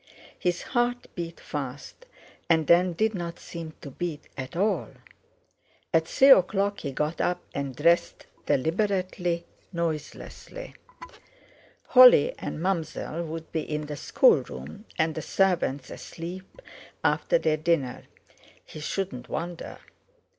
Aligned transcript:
His 0.39 0.63
heart 0.63 1.05
beat 1.13 1.39
fast, 1.39 2.07
and 2.49 2.65
then 2.65 2.93
did 2.93 3.13
not 3.13 3.37
seem 3.37 3.73
to 3.81 3.91
beat 3.91 4.23
at 4.35 4.55
all. 4.55 4.87
At 5.93 6.07
three 6.07 6.31
o'clock 6.31 6.79
he 6.79 6.91
got 6.91 7.21
up 7.21 7.43
and 7.53 7.75
dressed 7.75 8.25
deliberately, 8.47 9.45
noiselessly. 9.71 10.73
Holly 11.89 12.33
and 12.39 12.59
Mam'zelle 12.59 13.23
would 13.27 13.51
be 13.51 13.61
in 13.61 13.85
the 13.85 13.95
schoolroom, 13.95 14.85
and 14.97 15.13
the 15.13 15.21
servants 15.21 15.91
asleep 15.91 16.63
after 17.03 17.37
their 17.37 17.57
dinner, 17.57 18.05
he 18.65 18.79
shouldn't 18.79 19.29
wonder. 19.29 19.77